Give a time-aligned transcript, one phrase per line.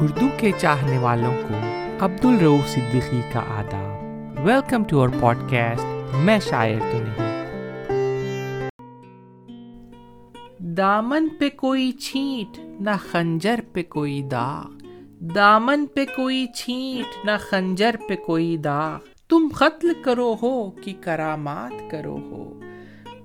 [0.00, 1.54] اردو کے چاہنے والوں کو
[2.04, 4.04] عبد الروف صدیقی کا آداب۔
[4.46, 7.38] Welcome to our podcast میں شاعر تو نہیں۔
[10.58, 14.84] دامن پہ کوئی چھینٹ، نہ خنجر پہ کوئی داغ۔
[15.34, 21.90] دامن پہ کوئی چھینٹ، نہ خنجر پہ کوئی داغ۔ تم قتل کرو ہو کہ کرامات
[21.90, 22.60] کرو ہو۔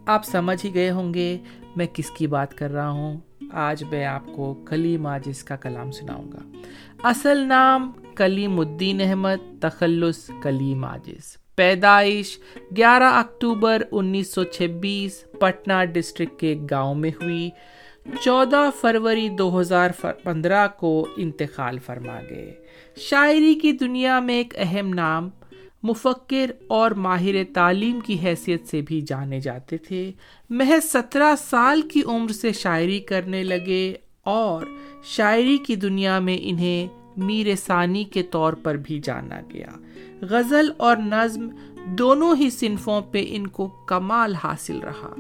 [0.06, 1.38] آپ سمجھ ہی گئے ہوں گے
[1.76, 3.18] میں کس کی بات کر رہا ہوں۔
[3.54, 6.40] آج میں آپ کو کلیم آجز کا کلام سناؤں گا۔
[7.04, 12.40] اصل نام کلیم الدین احمد، تخلص کلیم آجز پیدائش
[12.78, 17.50] گیارہ اکتوبر انیس سو چھبیس، پٹنہ ڈسٹرکٹ کے گاؤں میں ہوئی۔
[18.22, 19.90] چودہ فروری دو ہزار
[20.24, 22.54] پندرہ کو انتقال فرما گئے۔
[22.98, 25.30] شاعری کی دنیا میں ایک اہم نام
[25.84, 30.12] مفکر اور ماہر تعلیم کی حیثیت سے بھی جانے جاتے تھے۔
[30.50, 33.94] محض سترہ سال کی عمر سے شاعری کرنے لگے
[34.24, 34.66] اور
[35.04, 39.70] شاعری کی دنیا میں انہیں میر ثانی کے طور پر بھی جانا گیا۔
[40.22, 41.48] غزل اور نظم
[41.88, 45.16] دونوں ہی صنفوں پہ ان کو کمال حاصل رہا۔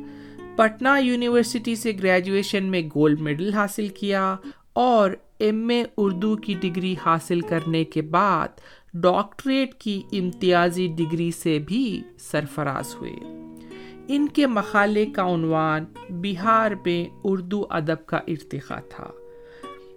[0.55, 4.35] پٹنہ یونیورسٹی سے گریجویشن میں گولڈ میڈل حاصل کیا
[4.73, 8.47] اور ایم اے اردو کی ڈگری حاصل کرنے کے بعد
[8.95, 13.11] ڈاکٹریٹ کی امتیازی ڈگری سے بھی سرفراز ہوئے۔
[14.07, 19.11] ان کے مقالے کا عنوان بہار میں اردو ادب کا ارتقا تھا۔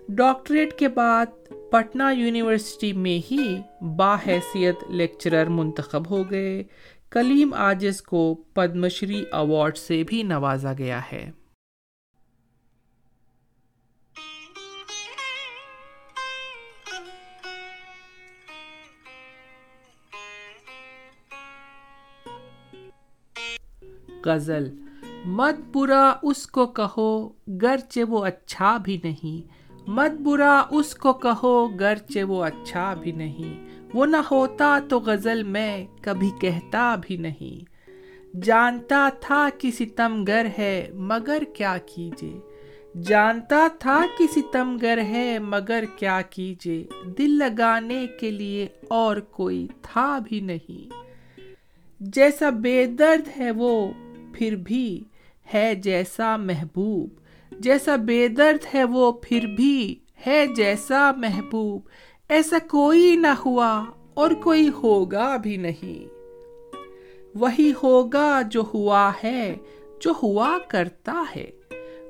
[0.08, 1.26] ڈاکٹریٹ کے بعد
[1.70, 3.56] پٹنہ یونیورسٹی میں ہی
[3.96, 6.62] باحیثیت لیکچرر منتخب ہو گئے۔
[7.10, 11.30] کلیم آجز کو پدم شری ایوارڈ سے بھی نوازا گیا ہے۔
[24.26, 24.66] غزل۔
[25.24, 27.28] مت برا اس کو کہو
[27.62, 29.38] گرچہ وہ اچھا بھی نہیں۔
[29.90, 35.42] مت برا اس کو کہو گرچہ وہ اچھا بھی نہیں۔ وہ نہ ہوتا تو غزل
[35.42, 37.76] میں کبھی کہتا بھی نہیں۔
[38.42, 42.38] جانتا تھا کہ ستم گر ہے مگر کیا کیجے
[43.02, 46.84] جانتا تھا کہ ستم گر ہے مگر کیا کیجے
[47.18, 50.92] دل لگانے کے لیے اور کوئی تھا بھی نہیں۔
[52.00, 53.92] جیسا بے درد ہے وہ
[54.36, 55.04] پھر بھی
[55.54, 57.10] ہے جیسا محبوب۔
[57.58, 61.82] جیسا بے درد ہے وہ پھر بھی ہے جیسا محبوب۔
[62.28, 66.08] ایسا کوئی نہ ہوا اور کوئی ہوگا بھی نہیں۔
[67.34, 69.56] وہی ہوگا جو ہوا ہے،
[70.00, 71.50] جو ہوا کرتا ہے۔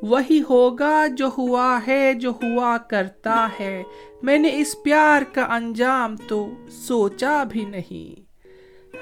[0.02, 3.82] وہی ہوگا جو ہوا ہے، جو ہوا کرتا ہے۔
[4.22, 8.20] میں نے اس پیار کا انجام تو سوچا بھی نہیں۔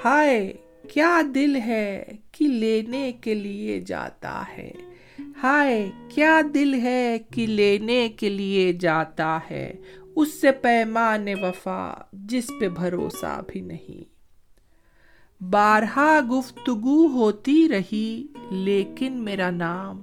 [0.04, 0.52] ہائے!
[0.88, 4.70] کیا دل ہے کہ لینے کے لیے جاتا ہے؟
[5.42, 9.74] ہائے، کیا دل ہے کہ لینے کے لیے جاتا ہے؟
[10.16, 14.14] اس سے پیمان وفا جس پہ بھروسہ بھی نہیں۔
[15.44, 20.02] بارہا گفتگو ہوتی رہی لیکن میرا نام۔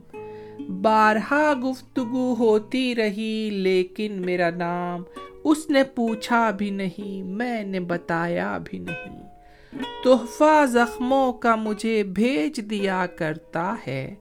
[0.82, 5.04] بارہا گفتگو ہوتی رہی لیکن میرا نام۔
[5.44, 9.31] اس نے پوچھا بھی نہیں، میں نے بتایا بھی نہیں۔
[9.80, 14.16] تحفہ زخموں کا مجھے بھیج دیا کرتا ہے۔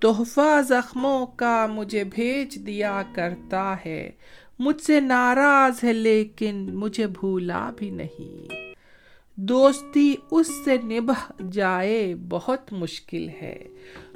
[0.00, 4.10] تحفہ زخموں کا مجھے بھیج دیا کرتا ہے۔
[4.58, 8.52] مجھ سے ناراض ہے لیکن مجھے بھولا بھی نہیں۔
[9.36, 13.68] دوستی اس سے نبھ جائے بہت مشکل ہے۔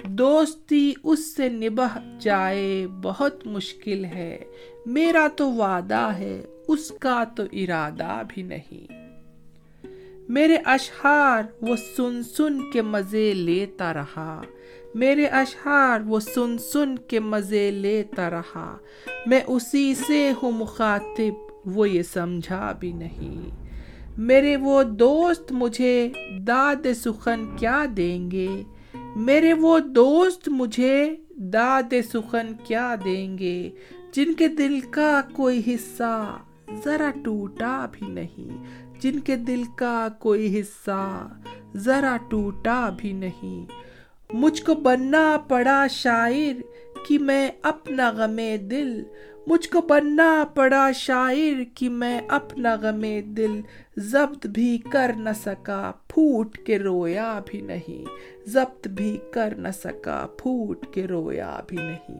[0.05, 4.39] دوستی اس سے نبھ جائے بہت مشکل ہے۔
[4.87, 9.04] میرا تو وعدہ ہے، اس کا تو ارادہ بھی نہیں۔
[10.29, 14.43] میرے اشہار وہ سن سن کے مزے لیتا رہا۔
[14.95, 18.77] میرے اشہار وہ سن سن کے مزے لیتا رہا۔
[19.27, 23.51] میں اسی سے ہوں مخاطب، وہ یہ سمجھا بھی نہیں۔
[24.19, 26.09] میرے وہ دوست مجھے
[26.47, 28.63] داد سخن کیا دیں گے؟
[29.17, 33.71] میرے وہ دوست مجھے داد سخن کیا دیں گے؟
[34.13, 36.37] جن کے دل کا کوئی حصہ
[36.85, 38.65] ذرا ٹوٹا بھی نہیں۔
[39.05, 41.29] جن کے دل کا کوئی حصہ
[41.77, 43.67] ذرا ٹوٹا بھی نہیں۔
[44.33, 46.61] مجھ کو بننا پڑا شاعر
[47.09, 48.37] کہ میں اپنا غم
[48.71, 49.03] دل۔
[49.47, 53.61] مجھ کو بننا پڑا شاعر کہ میں اپنا غم دل۔
[53.97, 58.05] ضبط بھی کر نہ سکا پھوٹ کے رویا بھی نہیں۔
[58.47, 62.19] ضبط بھی کر نہ سکا پھوٹ کے رویا بھی نہیں۔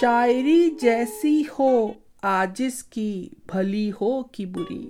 [0.00, 1.92] شاعری جیسی ہو
[2.22, 4.88] آجز کی، بھلی ہو کی بری۔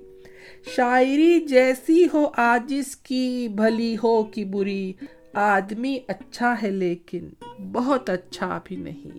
[0.76, 4.92] شاعری جیسی ہو آج اس کی، بھلی ہو کہ بری۔
[5.32, 7.28] آدمی اچھا ہے لیکن
[7.72, 9.18] بہت اچھا بھی نہیں۔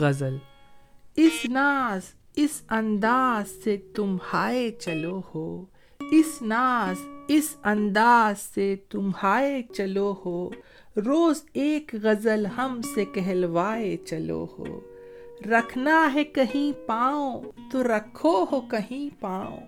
[0.00, 0.36] غزل،
[1.16, 2.00] اس ناز،
[2.36, 5.64] اس انداز سے تم ہائے چلو ہو۔
[6.00, 6.96] اس ناز،
[7.28, 10.50] اس انداز سے تم ہائے چلو ہو۔
[10.96, 14.80] روز ایک غزل ہم سے کہلوائے چلو ہو۔
[15.50, 19.60] رکھنا ہے کہیں پاؤں، تو رکھو ہو کہیں پاؤں۔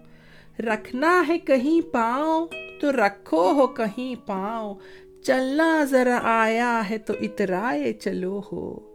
[0.58, 2.46] رکھنا ہے کہیں پاؤں،
[2.80, 4.74] تو رکھو ہو کہیں پاؤں۔
[5.22, 8.94] چلنا ذرا آیا ہے تو اترائے چلو ہو۔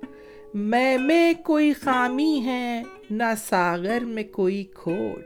[0.53, 5.23] میں میں کوئی خامی ہے، نہ ساغر میں کوئی کھوٹ۔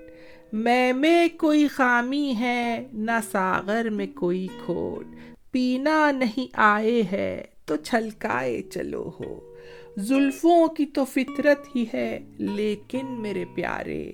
[0.53, 7.75] میں میں کوئی خامی ہے، نہ ساغر میں کوئی کھوٹ۔ پینا نہیں آئے ہے تو
[7.75, 9.55] چھلکائے چلو ہو۔
[9.97, 14.11] زلفوں کی تو فطرت ہی ہے، لیکن میرے پیارے۔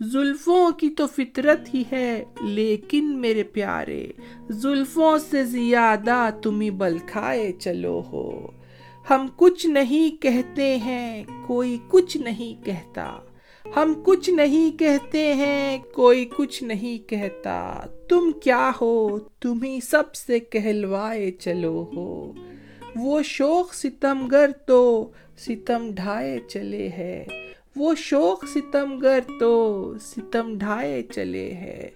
[0.00, 4.06] زلفوں کی تو فطرت ہی ہے، لیکن میرے پیارے۔
[4.48, 8.46] زلفوں سے زیادہ تمہیں بلکھائے چلو ہو۔
[9.10, 13.18] ہم کچھ نہیں کہتے ہیں، کوئی کچھ نہیں کہتا۔
[13.76, 20.40] ہم کچھ نہیں کہتے ہیں، کوئی کچھ نہیں کہتا۔ تم کیا ہو؟ تمہیں سب سے
[20.40, 22.32] کہلوائے چلو ہو۔
[22.96, 27.24] وہ شوق ستم گر تو ستم ڈھائے چلے ہے۔
[27.76, 31.88] وہ شوق ستم گر تو ستم ڈھائے چلے ہے۔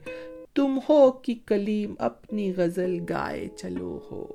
[0.54, 4.26] تم ہو کہ کلیم اپنی غزل گائے چلو ہو۔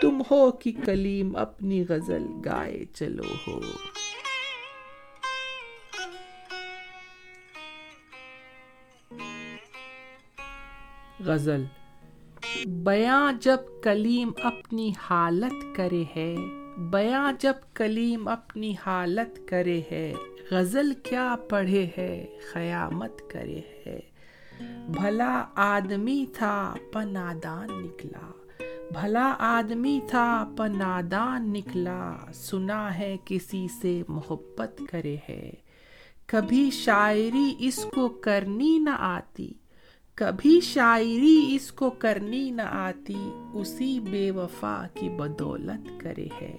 [0.00, 3.60] تم ہو کہ کلیم اپنی غزل گائے چلو ہو۔
[11.24, 11.64] غزل۔
[12.66, 16.36] بیاں جب کلیم اپنی حالت کرے ہے
[16.78, 20.14] بیاں جب کلیم اپنی حالت کرے ہے،
[20.50, 24.00] غزل کیا پڑھے ہے، قیامت کرے ہے۔
[24.88, 28.30] بھلا آدمی تھا، پنادان نکلا۔
[29.00, 35.50] بھلا آدمی تھا، پنادان نکلا۔ سنا ہے کسی سے محبت کرے ہے۔
[36.26, 39.52] کبھی شاعری اس کو کرنی نہ آتی۔
[40.14, 46.56] کبھی شاعری اس کو کرنی نہ آتی، اسی بے وفا کی بدولت کرے ہے۔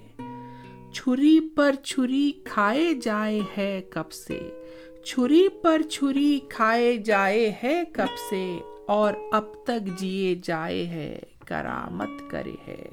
[0.94, 4.64] چھری پر چھری کھائے جائے ہے کب سے؟
[5.06, 12.32] چھری پر چھری کھائے جائے ہے کب سے؟ اور اب تک جیے جائے ہے، کرامت
[12.32, 12.90] کرے ہے۔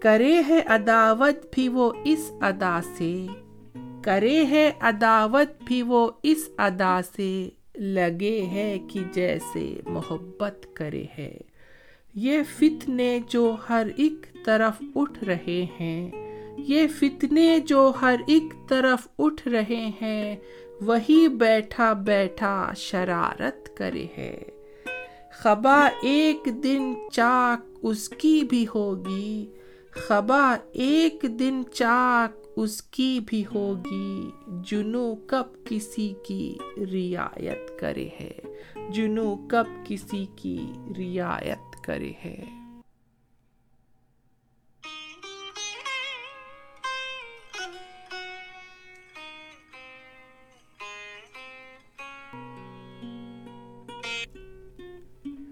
[0.00, 3.26] کرے ہے عداوت بھی وہ اس ادا سے۔
[4.02, 11.36] کرے ہے عداوت بھی وہ اس ادا سے۔ لگے ہے کہ جیسے محبت کرے ہے۔
[12.14, 16.10] یہ فتنے جو ہر ایک طرف اٹھ رہے ہیں،
[16.58, 20.36] یہ فتنے جو ہر ایک طرف اٹھ رہے ہیں،
[20.80, 24.42] وہی بیٹھا بیٹھا شرارت کرے ہے۔
[25.32, 29.46] خبا ایک دن چاک اس کی بھی ہوگی،
[29.90, 34.30] خبا ایک دن چاک اس کی بھی ہوگی۔
[34.64, 38.38] جنو کب کسی کی رعایت کرے ہے؟
[38.90, 40.58] جنو کب کسی کی
[40.98, 42.44] رعایت کرے ہے؟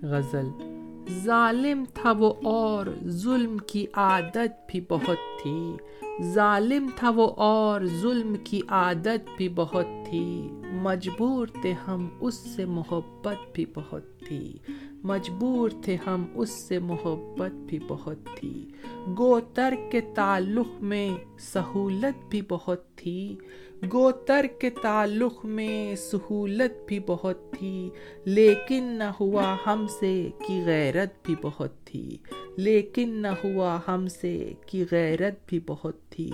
[0.02, 0.73] غزل
[1.10, 5.76] ظالم تھا وہ اور ظلم کی عادت بھی بہت تھی۔
[6.22, 12.64] ظالم تھا وہ اور ظلم کی عادت بھی بہت تھی۔ مجبور تھے ہم اس سے
[12.64, 14.58] محبت بھی بہت تھی۔
[15.04, 18.68] مجبور تھے ہم اس سے محبت بھی بہت تھی۔
[19.18, 23.36] گوتر کے تعلق میں سہولت بھی بہت تھی۔
[23.92, 27.90] گوتر کے تعلق میں سہولت بھی بہت تھی،
[28.24, 32.16] لیکن نہ ہوا ہم سے کی غیرت بھی بہت تھی۔
[32.56, 36.30] لیکن نہ ہوا ہم سے کی غیرت بھی بہت تھی۔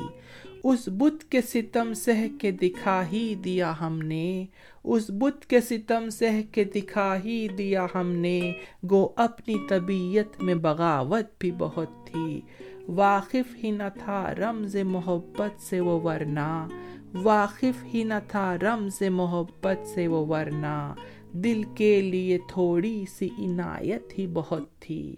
[0.65, 4.47] اس بت کے ستم سہ کے دکھا ہی دیا ہم نے۔
[4.85, 8.53] اس بت کے ستم سہ کے دکھا ہی دیا ہم نے۔
[8.91, 12.41] گو اپنی طبیعت میں بغاوت بھی بہت تھی۔
[12.89, 16.69] واقف ہی نہ تھا رمز محبت سے وہ ورنہ۔
[17.15, 20.95] واقف ہی نہ تھا رمز محبت سے وہ ورنہ۔
[21.33, 25.17] دل کے لیے تھوڑی سی عنایت ہی بہت تھی۔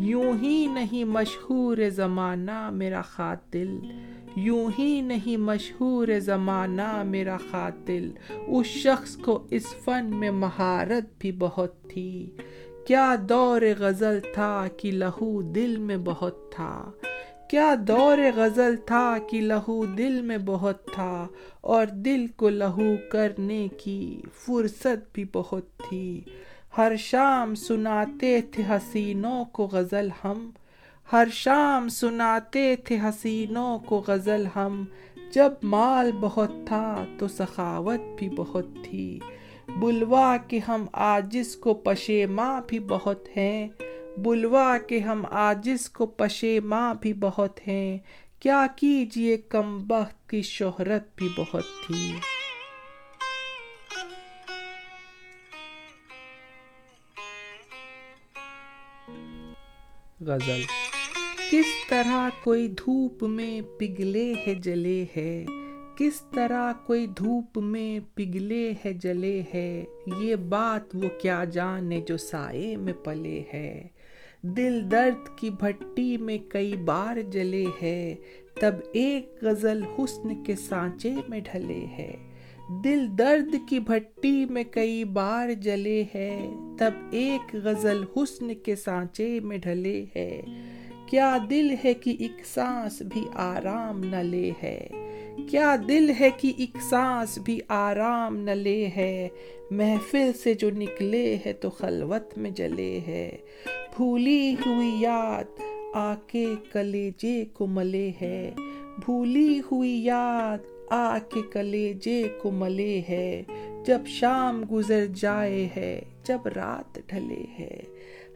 [0.00, 3.78] یوں ہی نہیں مشہور زمانہ میرا قاتل۔
[4.36, 8.10] یوں ہی نہیں مشہور زمانہ میرا قاتل۔
[8.46, 12.30] اس شخص کو اس فن میں مہارت بھی بہت تھی۔
[12.86, 16.90] کیا دور غزل تھا کہ لہو دل میں بہت تھا۔
[17.50, 21.28] کیا دور غزل تھا کہ لہو دل میں بہت تھا
[21.60, 26.20] اور دل کو لہو کرنے کی فرصت بھی بہت تھی۔
[26.78, 30.50] ہر شام سناتے تھے حسینوں کو غزل ہم۔
[31.12, 34.84] ہر شام سناتے تھے حسینوں کو غزل ہم۔
[35.32, 39.20] جب مال بہت تھا تو سخاوت بھی بہت تھی۔
[39.76, 43.68] بلوا کے ہم آجز کو پشے ماں بھی بہت ہیں۔
[44.18, 47.98] بلوا کے ہم آجز کو پشے ماں بھی بہت ہیں۔
[48.40, 52.12] کیا کیجیے کم بخت کی شہرت بھی بہت تھی۔
[60.20, 60.62] غزل۔
[61.50, 65.46] کس طرح کوئی دھوپ میں پگھلے ہے جلے ہے۔
[65.96, 69.84] کس طرح کوئی دھوپ میں پگھلے ہے جلے ہے۔
[70.18, 73.88] یہ بات وہ کیا جانے جو سائے میں پلے ہے۔
[74.42, 78.14] دل درد کی بھٹی میں کئی بار جلے ہے
[78.60, 82.16] تب ایک غزل حسن کے سانچے میں ڈھلے ہے
[82.84, 89.40] دل درد کی بھٹی میں کئی بار جلے ہے تب ایک غزل حسن کے سانچے
[89.40, 90.42] میں ڈھلے ہے
[91.06, 94.88] کیا دل ہے کہ ایک سانس بھی آرام نہ لے ہے؟
[95.50, 99.28] کیا دل ہے کہ ایک سانس بھی آرام نہ لے ہے؟
[99.70, 103.36] محفل سے جو نکلے ہے تو خلوت میں جلے ہے۔
[103.96, 105.60] بھولی ہوئی یاد
[105.94, 108.50] آ کے کلیجے کو ملے ہے۔
[109.04, 110.58] بھولی ہوئی یاد
[110.90, 113.42] آ کے کلیجے کو ملے ہے۔
[113.84, 117.80] جب شام گزر جائے ہے، جب رات ڈھلے ہے۔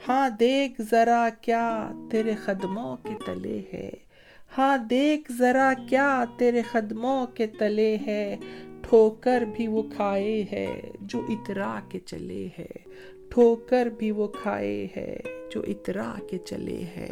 [0.09, 3.91] ہاں دیکھ ذرا کیا تیرے قدموں کے تلے ہے۔
[4.59, 8.37] ہاں دیکھ ذرا کیا تیرے قدموں کے تلے ہے
[8.83, 12.67] ٹھوکر بھی وہ کھائے ہے جو اترا کے چلے ہے
[13.29, 15.17] ٹھوکر بھی وہ کھائے ہے
[15.51, 17.09] جو اترا کے چلے ہے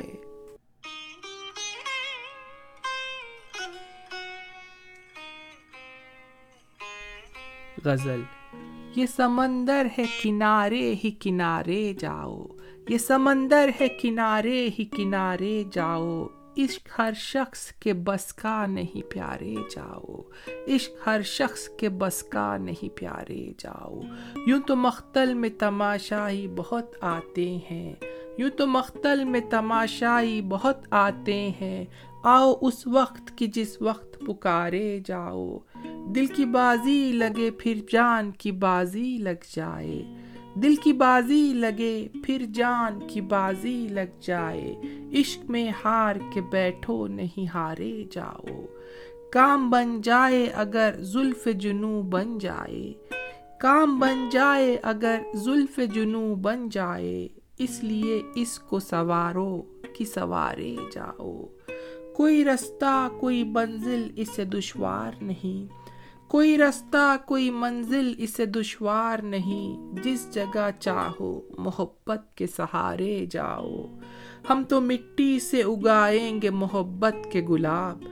[7.84, 8.20] غزل،
[8.96, 12.46] یہ سمندر ہے کنارے ہی کنارے جاؤ۔
[12.88, 16.26] یہ سمندر ہے کنارے ہی کنارے جاؤ۔
[16.58, 20.22] عشق ہر شخص کے بس کا نہیں پیارے جاؤ۔
[20.68, 24.00] عشق ہر شخص کے بس کا نہیں پیارے جاؤ۔
[24.46, 27.94] یوں تو مختل میں تماشائی بہت آتے ہیں۔
[28.38, 31.84] یوں تو مختل میں تماشائی بہت آتے ہیں۔
[32.24, 35.58] آؤ اس وقت کی جس وقت پکارے جاؤ۔
[36.14, 40.17] دل کی بازی لگے پھر جان کی بازی لگ جائے۔
[40.62, 44.74] دل کی بازی لگے، پھر جان کی بازی لگ جائے۔
[45.20, 48.64] عشق میں ہار کے بیٹھو، نہیں ہارے جاؤ۔
[49.32, 52.92] کام بن جائے اگر زلف جنو بن جائے۔
[53.60, 59.62] کام بن جائے اگر زلف جنو بن جائے۔ اس لیے اس کو سوارو
[59.96, 61.46] کہ سوارے جاؤ۔
[62.16, 65.88] کوئی رستہ، کوئی منزل، اسے دشوار نہیں۔
[66.28, 73.86] کوئی رستہ کوئی منزل اسے دشوار نہیں۔ جس جگہ چاہو، محبت کے سہارے جاؤ۔
[74.50, 78.02] ہم تو مٹی سے اگائیں گے محبت کے گلاب۔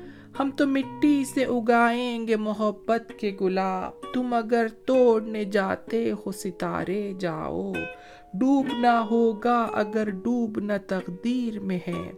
[0.41, 7.13] ہم تو مٹی سے اگائیں گے محبت کے گلاب۔ تم اگر توڑنے جاتے ہو، ستارے
[7.19, 7.73] جاؤ۔
[8.35, 12.13] ڈوبنا ہوگا اگر ڈوبنا تقدیر میں ہے۔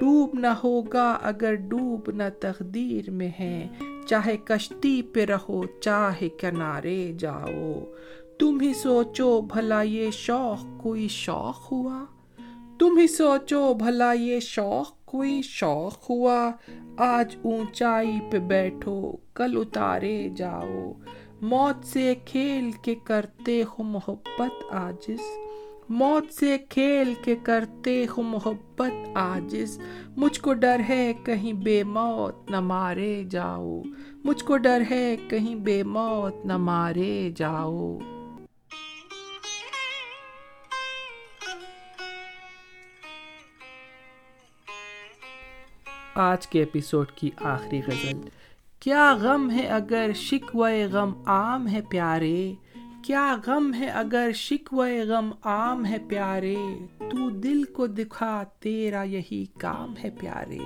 [0.00, 3.68] ڈوب نہ ہوگا اگر ڈوب نہ تقدیر میں ہے
[4.06, 7.72] چاہے کشتی پہ رہو، چاہے کنارے جاؤ۔
[8.38, 12.04] تم ہی سوچو بھلا یہ شوق کوئی شوق ہوا۔
[12.78, 16.50] تم ہی سوچو بھلا یہ شوق کوئی شوق ہوا۔
[16.96, 20.92] آج اونچائی پہ بیٹھو، کل اتارے جاؤ۔
[21.42, 25.20] موت سے کھیل کے کرتے ہو محبت آجز۔
[25.88, 29.80] موت سے کھیل کے کرتے ہو محبت آجز
[30.16, 33.82] مجھ کو ڈر ہے کہیں بے موت نہ مارے جاؤ۔
[34.24, 37.98] مجھ کو ڈر ہے کہیں بے موت نہ مارے جاؤ۔
[46.14, 48.20] آج کے ایپیسوڈ کی آخری غزل۔
[48.80, 52.54] کیا غم ہے اگر شکوے غم عام ہے پیارے؟
[53.04, 56.56] کیا غم ہے اگر شکوے غم عام ہے پیارے؟
[56.98, 60.58] تو دل کو دکھا تیرا یہی کام ہے پیارے۔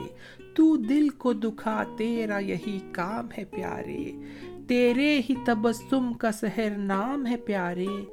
[0.54, 4.12] تو دل کو دکھا تیرا یہی کام ہے پیارے۔
[4.68, 8.04] تیرے ہی تبسم کا سحر نام ہے پیارے۔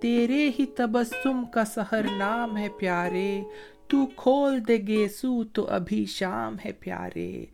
[0.00, 3.42] تیرے ہی تبسم کا سحر نام ہے پیارے۔
[3.88, 7.44] تو کھول دے گیسو تو ابھی شام ہے پیارے۔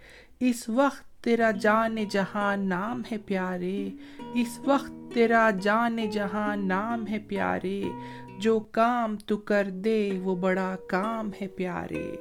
[0.40, 3.88] اس وقت تیرا جان جہاں نام ہے پیارے۔
[4.34, 7.82] اس وقت تیرا جان جہاں نام ہے پیارے۔
[8.38, 12.16] جو کام تو کر دے وہ بڑا کام ہے پیارے۔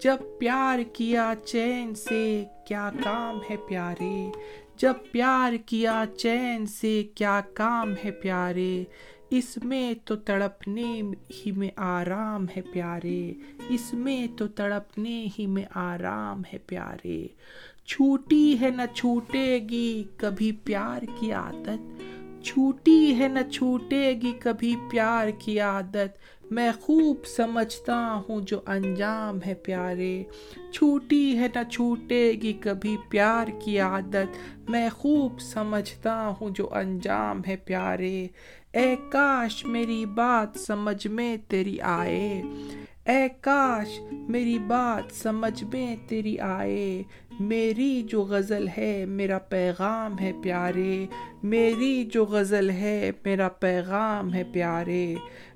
[0.00, 4.30] جب پیار کیا چین سے کیا کام ہے پیارے۔
[4.76, 8.84] جب پیار کیا چین سے کیا کام ہے پیارے۔
[9.38, 13.32] اس میں تو تڑپنے ہی میں آرام ہے پیارے،
[13.68, 17.26] اس میں تو تڑپنے ہی میں آرام ہے پیارے۔
[17.86, 22.02] چھوٹی ہے نہ چھوٹے گی کبھی پیار کی عادت،
[22.44, 26.18] چھوٹی ہے نہ چھوٹے گی کبھی پیار کی عادت۔
[26.50, 30.22] میں خوب سمجھتا ہوں جو انجام ہے پیارے،
[30.72, 34.38] چھوٹی ہے نہ چھوٹے گی کبھی پیار کی عادت۔
[34.70, 38.26] میں خوب سمجھتا ہوں جو انجام ہے پیارے۔
[38.74, 42.42] اے کاش میری بات سمجھ میں تیری آئے۔
[43.06, 47.02] اے کاش میری بات سمجھ میں تیری آئے۔
[47.40, 51.06] میری جو غزل ہے میرا پیغام ہے پیارے۔
[51.42, 55.14] میری جو غزل ہے میرا پیغام ہے پیارے۔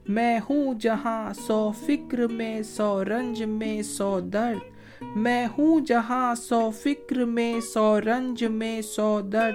[0.08, 4.78] میں ہوں جہاں سو فکر میں، سو رنج میں، سو درد۔
[5.16, 9.54] میں ہوں جہاں سو فکر میں، سو رنج میں، سو درد۔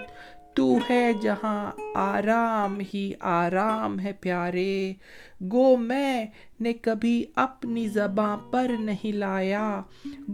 [0.55, 4.93] تو ہے جہاں آرام ہی آرام ہے پیارے
[5.51, 6.25] گو میں
[6.59, 9.81] نے کبھی اپنی زباں پر نہیں لایا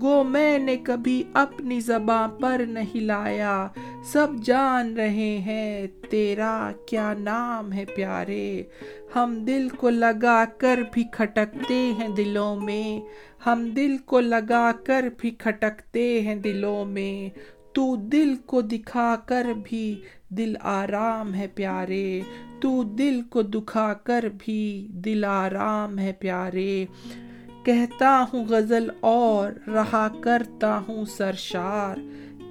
[0.02, 3.68] گو میں نے کبھی اپنی زباں پر نہیں لایا
[4.04, 8.64] سب جان رہے ہیں تیرا کیا نام ہے پیارے
[9.16, 13.00] ہم دل کو لگا کر بھی کھٹکتے ہیں دلوں میں
[13.46, 17.40] ہم دل کو لگا کر بھی کھٹکتے ہیں دلوں میں
[17.80, 22.22] تو دل کو دکھا کر بھی دل آرام ہے پیارے،
[22.62, 26.86] تو دل کو دکھا کر بھی دل آرام ہے پیارے۔
[27.66, 31.98] کہتا ہوں غزل اور رہا کرتا ہوں سرشار۔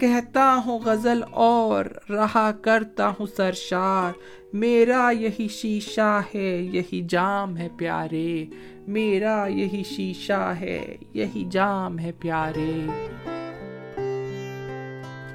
[0.00, 4.12] کہتا ہوں غزل اور رہا کرتا ہوں سرشار۔
[4.52, 8.44] میرا یہی شیشہ ہے، یہی جام ہے پیارے۔
[8.87, 12.87] میرا یہی شیشہ ہے، یہی جام ہے پیارے۔